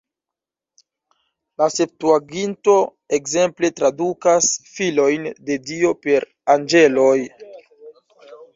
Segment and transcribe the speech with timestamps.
[1.61, 2.75] La Septuaginto,
[3.19, 7.17] ekzemple, tradukas "filojn de Dio" per "anĝeloj".